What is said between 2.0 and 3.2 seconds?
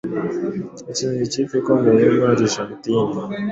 yo muri Argentine,